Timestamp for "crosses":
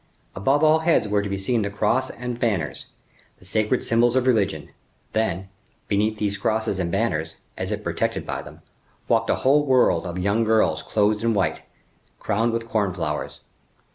6.39-6.79